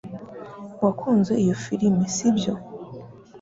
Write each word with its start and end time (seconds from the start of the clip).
Wakunze 0.83 1.33
iyo 1.43 1.55
firime 1.63 2.03
sibyo 2.15 2.53